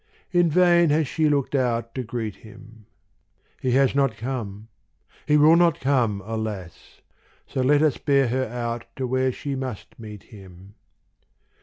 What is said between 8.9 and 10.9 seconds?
where she must meet him.